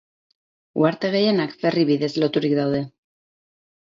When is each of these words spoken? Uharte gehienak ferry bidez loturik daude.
Uharte 0.83 1.11
gehienak 1.15 1.53
ferry 1.65 1.85
bidez 1.93 2.11
loturik 2.25 2.57
daude. 2.65 2.85